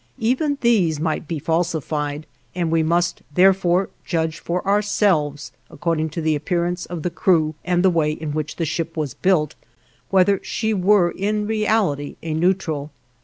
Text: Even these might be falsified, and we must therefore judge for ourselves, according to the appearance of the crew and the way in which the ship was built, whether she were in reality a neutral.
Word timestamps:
Even 0.17 0.57
these 0.61 0.99
might 0.99 1.27
be 1.27 1.37
falsified, 1.37 2.25
and 2.55 2.71
we 2.71 2.81
must 2.81 3.21
therefore 3.31 3.91
judge 4.03 4.39
for 4.39 4.67
ourselves, 4.67 5.51
according 5.69 6.09
to 6.09 6.21
the 6.21 6.35
appearance 6.35 6.87
of 6.87 7.03
the 7.03 7.11
crew 7.11 7.53
and 7.63 7.83
the 7.83 7.89
way 7.91 8.11
in 8.11 8.31
which 8.31 8.55
the 8.55 8.65
ship 8.65 8.97
was 8.97 9.13
built, 9.13 9.53
whether 10.09 10.39
she 10.43 10.73
were 10.73 11.11
in 11.11 11.45
reality 11.45 12.15
a 12.23 12.33
neutral. 12.33 12.89